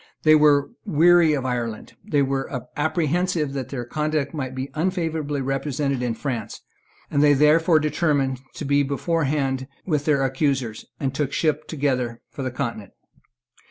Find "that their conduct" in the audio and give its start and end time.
3.53-4.33